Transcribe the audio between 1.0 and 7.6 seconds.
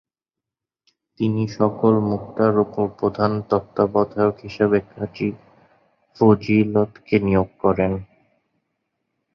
তিনি সকল মুক্তার ওপর প্রধান তত্ত্বাবধায়ক হিসেবে কাজী ফজীলতকে নিয়োগ